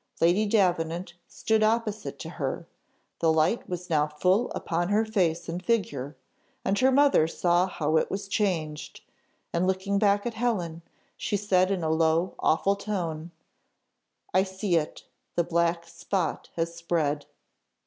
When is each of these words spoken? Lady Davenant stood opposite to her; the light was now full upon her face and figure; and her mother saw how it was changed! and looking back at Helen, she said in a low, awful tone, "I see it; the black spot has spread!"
Lady 0.19 0.47
Davenant 0.47 1.13
stood 1.27 1.61
opposite 1.61 2.17
to 2.17 2.29
her; 2.31 2.65
the 3.19 3.31
light 3.31 3.69
was 3.69 3.87
now 3.87 4.07
full 4.07 4.49
upon 4.53 4.89
her 4.89 5.05
face 5.05 5.47
and 5.47 5.63
figure; 5.63 6.17
and 6.65 6.79
her 6.79 6.91
mother 6.91 7.27
saw 7.27 7.67
how 7.67 7.97
it 7.97 8.09
was 8.09 8.27
changed! 8.27 9.01
and 9.53 9.67
looking 9.67 9.99
back 9.99 10.25
at 10.25 10.33
Helen, 10.33 10.81
she 11.15 11.37
said 11.37 11.69
in 11.69 11.83
a 11.83 11.89
low, 11.91 12.33
awful 12.39 12.75
tone, 12.75 13.29
"I 14.33 14.41
see 14.41 14.75
it; 14.75 15.03
the 15.35 15.43
black 15.43 15.85
spot 15.87 16.49
has 16.55 16.73
spread!" 16.73 17.27